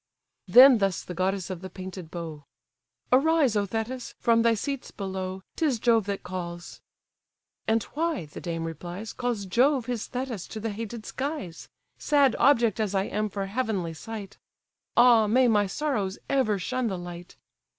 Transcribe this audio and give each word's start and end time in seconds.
Then 0.47 0.79
thus 0.79 1.03
the 1.03 1.13
goddess 1.13 1.51
of 1.51 1.61
the 1.61 1.69
painted 1.69 2.09
bow: 2.09 2.45
"Arise, 3.11 3.55
O 3.55 3.67
Thetis! 3.67 4.15
from 4.17 4.41
thy 4.41 4.55
seats 4.55 4.89
below, 4.89 5.43
'Tis 5.55 5.77
Jove 5.77 6.07
that 6.07 6.23
calls."—"And 6.23 7.83
why 7.93 8.25
(the 8.25 8.41
dame 8.41 8.63
replies) 8.63 9.13
Calls 9.13 9.45
Jove 9.45 9.85
his 9.85 10.07
Thetis 10.07 10.47
to 10.47 10.59
the 10.59 10.71
hated 10.71 11.05
skies? 11.05 11.69
Sad 11.99 12.35
object 12.39 12.79
as 12.79 12.95
I 12.95 13.03
am 13.03 13.29
for 13.29 13.45
heavenly 13.45 13.93
sight! 13.93 14.39
Ah 14.97 15.27
may 15.27 15.47
my 15.47 15.67
sorrows 15.67 16.17
ever 16.27 16.57
shun 16.57 16.87
the 16.87 16.97
light! 16.97 17.37